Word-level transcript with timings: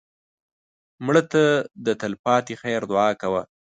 مړه 1.05 1.23
ته 1.31 1.43
د 1.85 1.87
تل 2.01 2.13
پاتې 2.25 2.53
خیر 2.61 2.81
دعا 2.91 3.09
کوه 3.21 3.41